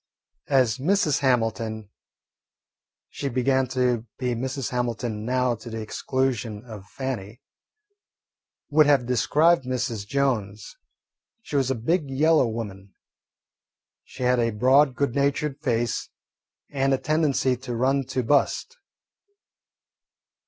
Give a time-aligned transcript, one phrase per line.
[0.49, 1.19] As Mrs.
[1.19, 1.91] Hamilton
[3.09, 4.71] she began to be Mrs.
[4.71, 7.39] Hamilton now, to the exclusion of Fannie
[8.71, 10.07] would have described Mrs.
[10.07, 10.75] Jones,
[11.43, 12.95] she was a "big yellow woman."
[14.03, 16.09] She had a broad good natured face
[16.71, 18.77] and a tendency to run to bust.